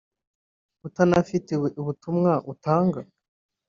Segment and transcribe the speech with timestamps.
[0.87, 1.51] utanafite
[1.81, 2.99] ubutumwa utanga